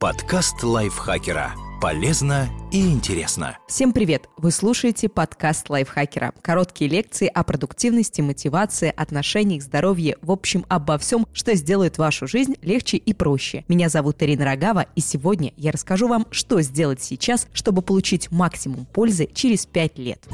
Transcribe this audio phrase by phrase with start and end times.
[0.00, 1.52] Подкаст лайфхакера.
[1.78, 3.58] Полезно и интересно.
[3.68, 4.30] Всем привет!
[4.38, 6.32] Вы слушаете подкаст лайфхакера.
[6.40, 12.54] Короткие лекции о продуктивности, мотивации, отношениях, здоровье, в общем, обо всем, что сделает вашу жизнь
[12.62, 13.66] легче и проще.
[13.68, 18.86] Меня зовут Ирина Рогава, и сегодня я расскажу вам, что сделать сейчас, чтобы получить максимум
[18.86, 20.26] пользы через 5 лет.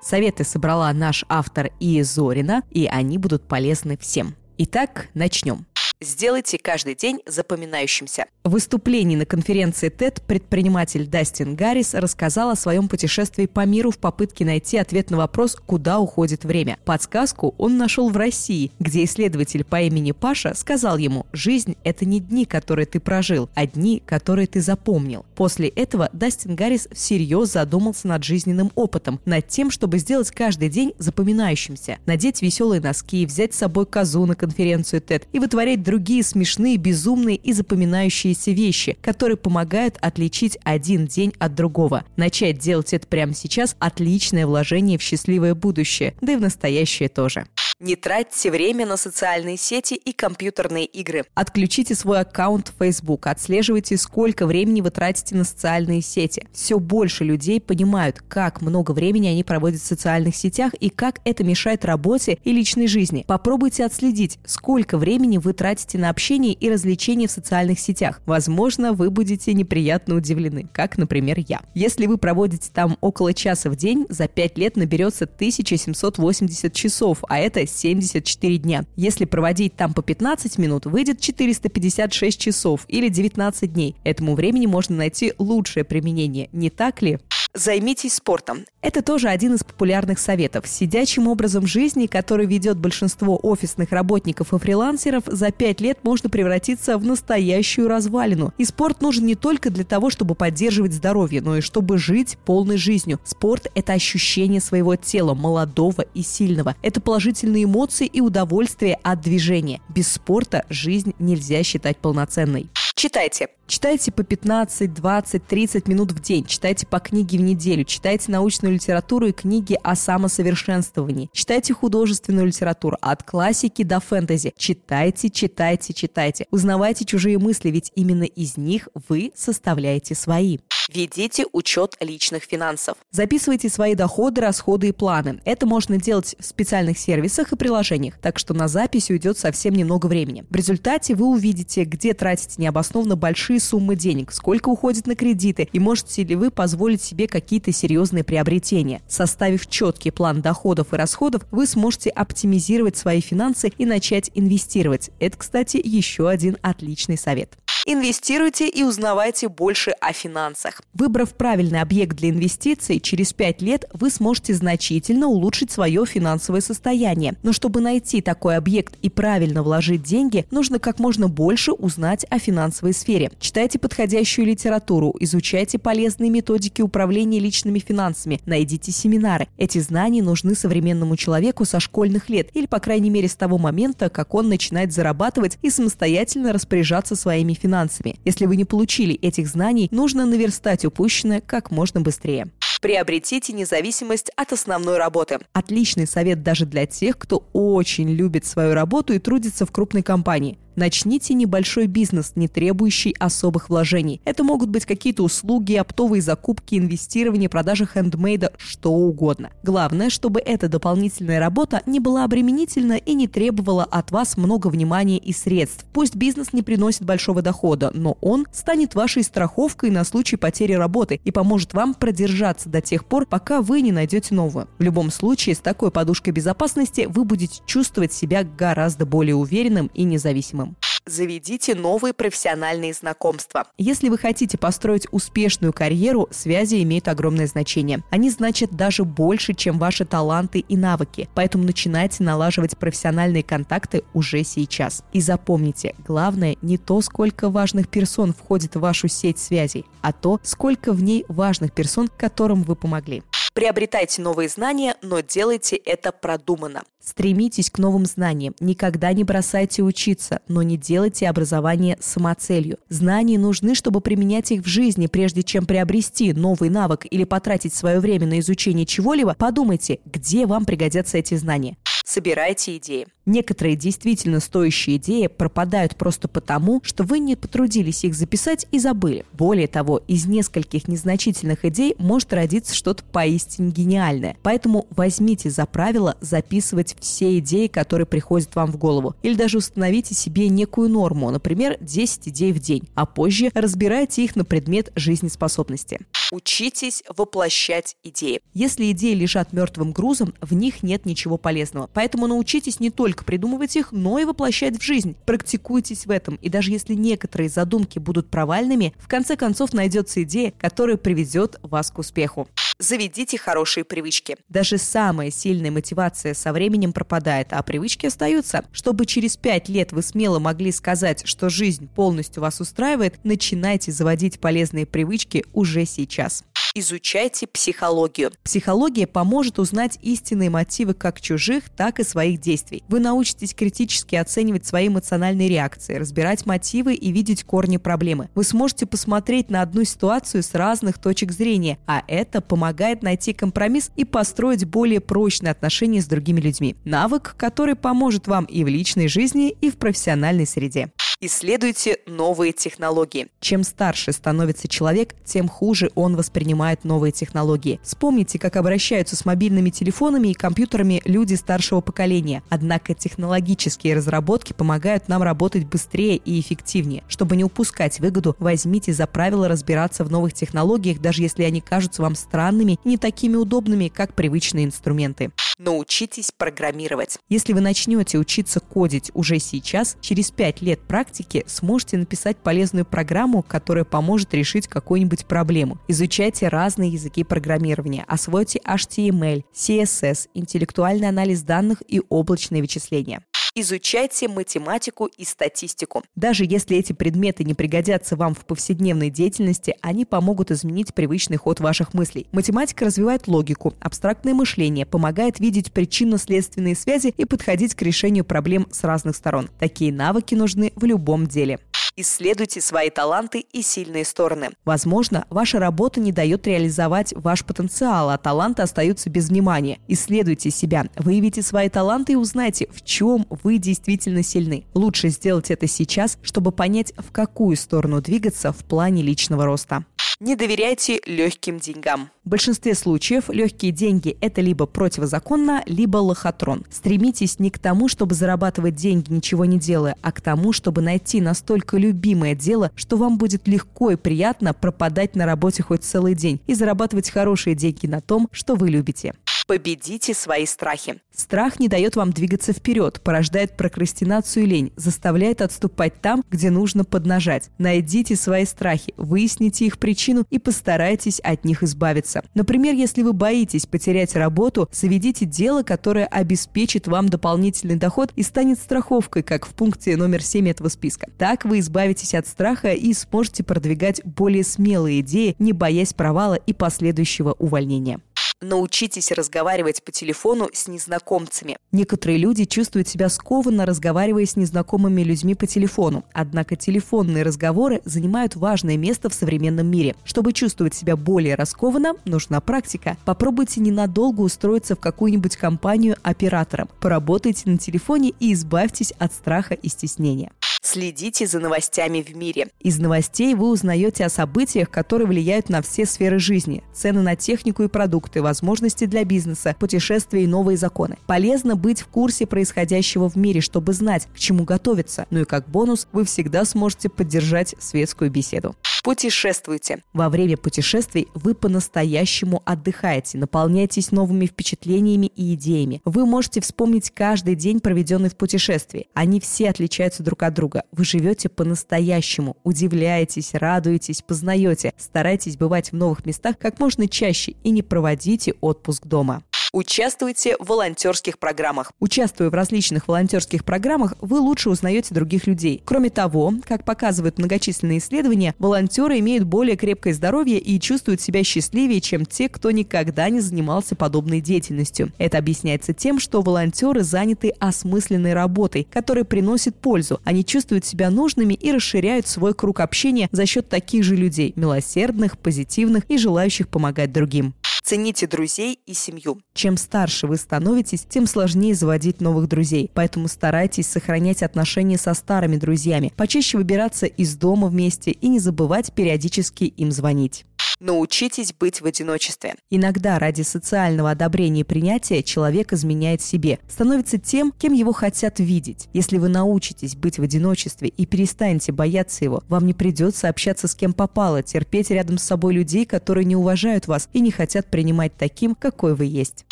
[0.00, 4.36] Советы собрала наш автор Зорина, и они будут полезны всем.
[4.58, 5.66] Итак, начнем.
[6.04, 8.26] Сделайте каждый день запоминающимся.
[8.44, 13.96] В выступлении на конференции TED предприниматель Дастин Гаррис рассказал о своем путешествии по миру в
[13.96, 16.76] попытке найти ответ на вопрос, куда уходит время.
[16.84, 22.20] Подсказку он нашел в России, где исследователь по имени Паша сказал ему, жизнь– это не
[22.20, 25.24] дни, которые ты прожил, а дни, которые ты запомнил.
[25.34, 30.92] После этого Дастин Гаррис всерьез задумался над жизненным опытом, над тем, чтобы сделать каждый день
[30.98, 35.82] запоминающимся, надеть веселые носки, взять с собой козу на конференцию TED и вытворять
[36.22, 42.04] смешные, безумные и запоминающиеся вещи, которые помогают отличить один день от другого.
[42.16, 47.46] Начать делать это прямо сейчас– отличное вложение в счастливое будущее, да и в настоящее тоже.
[47.80, 51.24] Не тратьте время на социальные сети и компьютерные игры.
[51.34, 53.26] Отключите свой аккаунт в Facebook.
[53.26, 56.46] Отслеживайте, сколько времени вы тратите на социальные сети.
[56.52, 61.42] Все больше людей понимают, как много времени они проводят в социальных сетях и как это
[61.42, 63.24] мешает работе и личной жизни.
[63.26, 68.20] Попробуйте отследить, сколько времени вы тратите на общение и развлечения в социальных сетях.
[68.24, 71.60] Возможно, вы будете неприятно удивлены, как, например, я.
[71.74, 77.40] Если вы проводите там около часа в день, за 5 лет наберется 1780 часов, а
[77.40, 78.84] это 74 дня.
[78.96, 83.96] Если проводить там по 15 минут, выйдет 456 часов или 19 дней.
[84.04, 87.18] Этому времени можно найти лучшее применение, не так ли?
[87.56, 88.64] Займитесь спортом.
[88.82, 90.66] Это тоже один из популярных советов.
[90.66, 96.98] Сидячим образом жизни, который ведет большинство офисных работников и фрилансеров, за пять лет можно превратиться
[96.98, 98.52] в настоящую развалину.
[98.58, 102.76] И спорт нужен не только для того, чтобы поддерживать здоровье, но и чтобы жить полной
[102.76, 103.20] жизнью.
[103.22, 106.74] Спорт– это ощущение своего тела, молодого и сильного.
[106.82, 109.80] Это положительные эмоции и удовольствие от движения.
[109.88, 112.68] Без спорта жизнь нельзя считать полноценной.
[112.96, 113.48] Читайте.
[113.66, 116.44] Читайте по 15, 20, 30 минут в день.
[116.44, 117.84] Читайте по книге в неделю.
[117.84, 121.30] Читайте научную литературу и книги о самосовершенствовании.
[121.32, 124.52] Читайте художественную литературу от классики до фэнтези.
[124.58, 126.46] Читайте, читайте, читайте.
[126.50, 130.58] Узнавайте чужие мысли, ведь именно из них вы составляете свои.
[130.92, 132.98] Ведите учет личных финансов.
[133.10, 135.40] Записывайте свои доходы, расходы и планы.
[135.46, 140.06] Это можно делать в специальных сервисах и приложениях, так что на запись уйдет совсем немного
[140.06, 140.44] времени.
[140.50, 145.78] В результате вы увидите, где тратите необоснованно большие суммы денег, сколько уходит на кредиты и
[145.78, 149.02] можете ли вы позволить себе какие-то серьезные приобретения.
[149.08, 155.10] Составив четкий план доходов и расходов, вы сможете оптимизировать свои финансы и начать инвестировать.
[155.20, 157.58] Это, кстати, еще один отличный совет.
[157.86, 160.80] Инвестируйте и узнавайте больше о финансах.
[160.94, 167.34] Выбрав правильный объект для инвестиций, через 5 лет вы сможете значительно улучшить свое финансовое состояние.
[167.42, 172.38] Но чтобы найти такой объект и правильно вложить деньги, нужно как можно больше узнать о
[172.38, 173.30] финансовой сфере.
[173.44, 179.48] Читайте подходящую литературу, изучайте полезные методики управления личными финансами, найдите семинары.
[179.58, 184.08] Эти знания нужны современному человеку со школьных лет или, по крайней мере, с того момента,
[184.08, 188.18] как он начинает зарабатывать и самостоятельно распоряжаться своими финансами.
[188.24, 192.46] Если вы не получили этих знаний, нужно наверстать упущенное как можно быстрее.
[192.80, 195.38] Приобретите независимость от основной работы.
[195.52, 200.58] Отличный совет даже для тех, кто очень любит свою работу и трудится в крупной компании.
[200.76, 204.20] Начните небольшой бизнес, не требующий особых вложений.
[204.24, 209.50] Это могут быть какие-то услуги, оптовые закупки, инвестирование, продажа хендмейда, что угодно.
[209.62, 215.18] Главное, чтобы эта дополнительная работа не была обременительна и не требовала от вас много внимания
[215.18, 215.86] и средств.
[215.92, 221.20] Пусть бизнес не приносит большого дохода, но он станет вашей страховкой на случай потери работы
[221.24, 224.66] и поможет вам продержаться до тех пор, пока вы не найдете новую.
[224.78, 230.02] В любом случае, с такой подушкой безопасности вы будете чувствовать себя гораздо более уверенным и
[230.02, 230.63] независимым
[231.06, 233.66] заведите новые профессиональные знакомства.
[233.78, 238.02] Если вы хотите построить успешную карьеру, связи имеют огромное значение.
[238.10, 241.28] Они значат даже больше, чем ваши таланты и навыки.
[241.34, 245.02] Поэтому начинайте налаживать профессиональные контакты уже сейчас.
[245.12, 250.40] И запомните, главное не то, сколько важных персон входит в вашу сеть связей, а то,
[250.42, 253.22] сколько в ней важных персон, которым вы помогли.
[253.54, 256.82] Приобретайте новые знания, но делайте это продуманно.
[257.00, 258.56] Стремитесь к новым знаниям.
[258.58, 262.78] Никогда не бросайте учиться, но не делайте образование самоцелью.
[262.88, 265.06] Знания нужны, чтобы применять их в жизни.
[265.06, 270.64] Прежде чем приобрести новый навык или потратить свое время на изучение чего-либо, подумайте, где вам
[270.64, 271.76] пригодятся эти знания.
[272.04, 273.06] Собирайте идеи.
[273.26, 279.24] Некоторые действительно стоящие идеи пропадают просто потому, что вы не потрудились их записать и забыли.
[279.32, 284.36] Более того, из нескольких незначительных идей может родиться что-то поистине гениальное.
[284.42, 289.14] Поэтому возьмите за правило записывать все идеи, которые приходят вам в голову.
[289.22, 294.36] Или даже установите себе некую норму, например, 10 идей в день, а позже разбирайте их
[294.36, 296.00] на предмет жизнеспособности.
[296.30, 298.40] Учитесь воплощать идеи.
[298.54, 301.88] Если идеи лежат мертвым грузом, в них нет ничего полезного.
[301.94, 305.14] Поэтому научитесь не только придумывать их, но и воплощать в жизнь.
[305.26, 306.36] Практикуйтесь в этом.
[306.36, 311.90] И даже если некоторые задумки будут провальными, в конце концов найдется идея, которая приведет вас
[311.90, 312.48] к успеху.
[312.78, 314.36] Заведите хорошие привычки.
[314.48, 318.64] Даже самая сильная мотивация со временем пропадает, а привычки остаются.
[318.72, 324.40] Чтобы через пять лет вы смело могли сказать, что жизнь полностью вас устраивает, начинайте заводить
[324.40, 326.42] полезные привычки уже сейчас.
[326.76, 328.32] Изучайте психологию.
[328.42, 332.82] Психология поможет узнать истинные мотивы как чужих, так и своих действий.
[332.88, 338.28] Вы научитесь критически оценивать свои эмоциональные реакции, разбирать мотивы и видеть корни проблемы.
[338.34, 343.92] Вы сможете посмотреть на одну ситуацию с разных точек зрения, а это помогает найти компромисс
[343.94, 346.74] и построить более прочные отношения с другими людьми.
[346.84, 350.90] Навык, который поможет вам и в личной жизни, и в профессиональной среде.
[351.26, 353.28] Исследуйте новые технологии.
[353.40, 357.80] Чем старше становится человек, тем хуже он воспринимает новые технологии.
[357.82, 362.42] Вспомните, как обращаются с мобильными телефонами и компьютерами люди старшего поколения.
[362.50, 367.02] Однако технологические разработки помогают нам работать быстрее и эффективнее.
[367.08, 372.02] Чтобы не упускать выгоду, возьмите за правило разбираться в новых технологиях, даже если они кажутся
[372.02, 375.32] вам странными и не такими удобными, как привычные инструменты.
[375.58, 377.18] Научитесь программировать.
[377.28, 383.42] Если вы начнете учиться кодить уже сейчас, через 5 лет практики сможете написать полезную программу,
[383.42, 385.78] которая поможет решить какую-нибудь проблему.
[385.86, 393.22] Изучайте разные языки программирования, освойте HTML, CSS, интеллектуальный анализ данных и облачные вычисления
[393.54, 396.02] изучайте математику и статистику.
[396.16, 401.60] Даже если эти предметы не пригодятся вам в повседневной деятельности, они помогут изменить привычный ход
[401.60, 402.26] ваших мыслей.
[402.32, 408.82] Математика развивает логику, абстрактное мышление, помогает видеть причинно-следственные связи и подходить к решению проблем с
[408.84, 409.48] разных сторон.
[409.58, 411.60] Такие навыки нужны в любом деле.
[411.96, 414.50] Исследуйте свои таланты и сильные стороны.
[414.64, 419.78] Возможно, ваша работа не дает реализовать ваш потенциал, а таланты остаются без внимания.
[419.86, 424.66] Исследуйте себя, выявите свои таланты и узнайте, в чем вы действительно сильны.
[424.74, 429.84] Лучше сделать это сейчас, чтобы понять, в какую сторону двигаться в плане личного роста.
[430.20, 432.08] Не доверяйте легким деньгам.
[432.24, 436.64] В большинстве случаев легкие деньги– это либо противозаконно, либо лохотрон.
[436.70, 441.20] Стремитесь не к тому, чтобы зарабатывать деньги, ничего не делая, а к тому, чтобы найти
[441.20, 446.40] настолько любимое дело, что вам будет легко и приятно пропадать на работе хоть целый день
[446.46, 449.14] и зарабатывать хорошие деньги на том, что вы любите.
[449.46, 451.00] Победите свои страхи.
[451.14, 456.84] Страх не дает вам двигаться вперед, порождает прокрастинацию и лень, заставляет отступать там, где нужно
[456.84, 457.50] поднажать.
[457.58, 462.24] Найдите свои страхи, выясните их причину и постарайтесь от них избавиться.
[462.34, 468.58] Например, если вы боитесь потерять работу, заведите дело, которое обеспечит вам дополнительный доход и станет
[468.58, 471.06] страховкой, как в пункте номер 7 этого списка.
[471.18, 476.52] Так вы избавитесь от страха и сможете продвигать более смелые идеи, не боясь провала и
[476.52, 478.00] последующего увольнения.
[478.46, 481.56] Научитесь разговаривать по телефону с незнакомцами.
[481.72, 486.04] Некоторые люди чувствуют себя скованно, разговаривая с незнакомыми людьми по телефону.
[486.12, 489.96] Однако телефонные разговоры занимают важное место в современном мире.
[490.04, 492.98] Чтобы чувствовать себя более раскованно, нужна практика.
[493.06, 496.68] Попробуйте ненадолго устроиться в какую-нибудь компанию оператором.
[496.82, 500.32] Поработайте на телефоне и избавьтесь от страха и стеснения.
[500.64, 502.48] Следите за новостями в мире.
[502.58, 506.64] Из новостей вы узнаете о событиях, которые влияют на все сферы жизни.
[506.72, 510.96] Цены на технику и продукты, возможности для бизнеса, путешествия и новые законы.
[511.06, 515.06] Полезно быть в курсе происходящего в мире, чтобы знать, к чему готовиться.
[515.10, 518.56] Ну и как бонус, вы всегда сможете поддержать светскую беседу.
[518.84, 519.82] Путешествуйте.
[519.94, 525.80] Во время путешествий вы по-настоящему отдыхаете, наполняетесь новыми впечатлениями и идеями.
[525.86, 528.88] Вы можете вспомнить каждый день, проведенный в путешествии.
[528.92, 530.64] Они все отличаются друг от друга.
[530.70, 534.74] Вы живете по-настоящему, удивляетесь, радуетесь, познаете.
[534.76, 539.22] Старайтесь бывать в новых местах как можно чаще и не проводите отпуск дома.
[539.54, 541.70] Участвуйте в волонтерских программах.
[541.78, 545.62] Участвуя в различных волонтерских программах, вы лучше узнаете других людей.
[545.64, 551.80] Кроме того, как показывают многочисленные исследования, волонтеры имеют более крепкое здоровье и чувствуют себя счастливее,
[551.80, 554.90] чем те, кто никогда не занимался подобной деятельностью.
[554.98, 560.00] Это объясняется тем, что волонтеры заняты осмысленной работой, которая приносит пользу.
[560.02, 565.16] Они чувствуют себя нужными и расширяют свой круг общения за счет таких же людей– милосердных,
[565.16, 567.34] позитивных и желающих помогать другим.
[567.64, 569.22] Цените друзей и семью.
[569.32, 572.70] Чем старше вы становитесь, тем сложнее заводить новых друзей.
[572.74, 578.74] Поэтому старайтесь сохранять отношения со старыми друзьями, почаще выбираться из дома вместе и не забывать
[578.74, 580.26] периодически им звонить.
[580.60, 582.34] Научитесь быть в одиночестве.
[582.50, 588.68] Иногда ради социального одобрения и принятия человек изменяет себе, становится тем, кем его хотят видеть.
[588.72, 593.54] Если вы научитесь быть в одиночестве и перестанете бояться его, вам не придется общаться с
[593.54, 597.96] кем попало, терпеть рядом с собой людей, которые не уважают вас и не хотят принимать
[597.96, 599.24] таким, какой вы есть.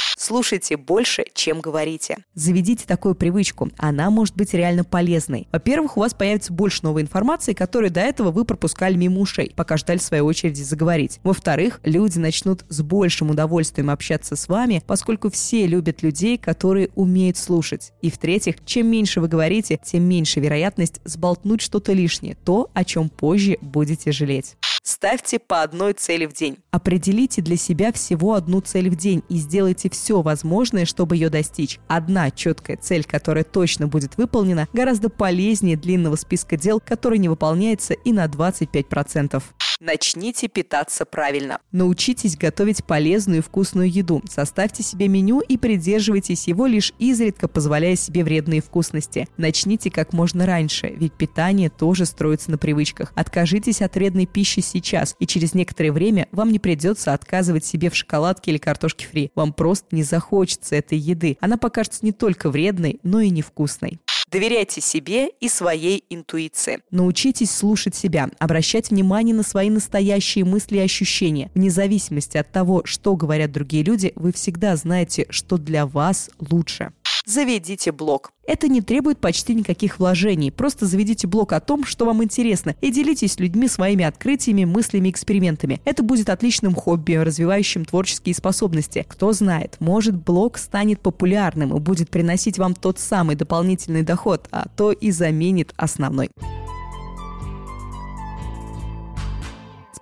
[0.25, 2.19] Слушайте больше, чем говорите.
[2.35, 3.71] Заведите такую привычку.
[3.77, 5.49] Она может быть реально полезной.
[5.51, 9.77] Во-первых, у вас появится больше новой информации, которую до этого вы пропускали мимо ушей, пока
[9.77, 11.19] ждали своей очереди заговорить.
[11.25, 17.37] Во-вторых, люди начнут с большим удовольствием общаться с вами, поскольку все любят людей, которые умеют
[17.37, 17.93] слушать.
[18.01, 23.09] И в-третьих, чем меньше вы говорите, тем меньше вероятность сболтнуть что-то лишнее, то, о чем
[23.09, 24.55] позже будете жалеть.
[24.83, 26.59] Ставьте по одной цели в день.
[26.73, 31.79] Определите для себя всего одну цель в день и сделайте все возможное, чтобы ее достичь.
[31.87, 37.95] Одна четкая цель, которая точно будет выполнена, гораздо полезнее длинного списка дел, который не выполняется
[37.95, 39.41] и на 25%.
[39.85, 41.59] Начните питаться правильно.
[41.73, 44.23] Научитесь готовить полезную и вкусную еду.
[44.31, 49.27] Составьте себе меню и придерживайтесь его лишь изредка, позволяя себе вредные вкусности.
[49.37, 53.11] Начните как можно раньше, ведь питание тоже строится на привычках.
[53.17, 57.97] Откажитесь от вредной пищи сейчас, и через некоторое время вам не придется отказывать себе в
[57.97, 59.33] шоколадке или картошке фри.
[59.35, 61.39] Вам просто не захочется этой еды.
[61.41, 63.99] Она покажется не только вредной, но и невкусной.
[64.33, 66.81] Доверяйте себе и своей интуиции.
[66.91, 71.51] Научитесь слушать себя, обращать внимание на свои настоящие мысли и ощущения.
[71.55, 76.93] Вне зависимости от того, что говорят другие люди, вы всегда знаете, что для вас лучше
[77.25, 78.33] заведите блог.
[78.47, 80.51] Это не требует почти никаких вложений.
[80.51, 85.11] Просто заведите блог о том, что вам интересно, и делитесь с людьми своими открытиями, мыслями,
[85.11, 85.81] экспериментами.
[85.85, 89.07] Это будет отличным хобби, развивающим творческие способности.
[89.09, 94.69] Кто знает, может блог станет популярным и будет приносить вам тот самый дополнительный доход, а
[94.77, 96.31] то и заменит основной.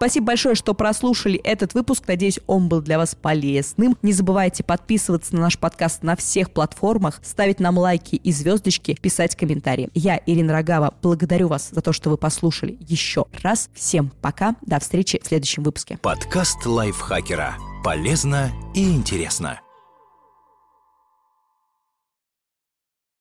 [0.01, 2.05] Спасибо большое, что прослушали этот выпуск.
[2.09, 3.99] Надеюсь, он был для вас полезным.
[4.01, 9.37] Не забывайте подписываться на наш подкаст на всех платформах, ставить нам лайки и звездочки, писать
[9.37, 9.91] комментарии.
[9.93, 13.69] Я, Ирина Рогава, благодарю вас за то, что вы послушали еще раз.
[13.75, 14.57] Всем пока.
[14.63, 15.99] До встречи в следующем выпуске.
[16.01, 17.57] Подкаст лайфхакера.
[17.85, 19.61] Полезно и интересно.